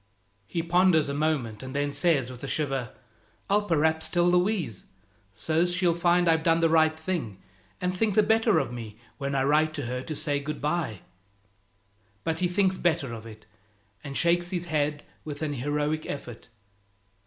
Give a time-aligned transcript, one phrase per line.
[0.47, 2.89] He ponders a moment, and then says with a shiver
[3.51, 4.85] "I'll p'raps tell Louise,
[5.31, 7.37] so's she'll find I've done the right thing,
[7.79, 11.01] and think the better of me, when I write to her to say good by."
[12.23, 13.45] But he thinks better of it,
[14.03, 16.47] and shakes his head with an heroic effort.